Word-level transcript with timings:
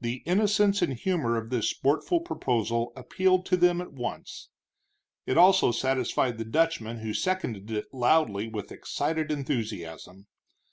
The 0.00 0.22
innocence 0.26 0.80
and 0.80 0.92
humor 0.94 1.36
of 1.36 1.50
this 1.50 1.68
sportful 1.68 2.20
proposal 2.20 2.92
appealed 2.94 3.44
to 3.46 3.56
them 3.56 3.80
at 3.80 3.92
once. 3.92 4.48
It 5.26 5.36
also 5.36 5.72
satisfied 5.72 6.38
the 6.38 6.44
Dutchman, 6.44 6.98
who 6.98 7.12
seconded 7.12 7.68
it 7.68 7.92
loudly, 7.92 8.46
with 8.46 8.70
excited 8.70 9.32
enthusiasm. 9.32 10.28